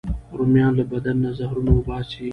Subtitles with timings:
[0.37, 2.25] رومیان له بدن نه زهرونه وباسي